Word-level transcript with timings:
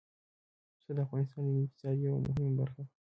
پسه 0.75 0.91
د 0.95 0.99
افغانستان 1.05 1.41
د 1.43 1.47
ملي 1.49 1.63
اقتصاد 1.67 1.95
یوه 2.05 2.19
مهمه 2.27 2.51
برخه 2.59 2.79
ده. 2.85 2.91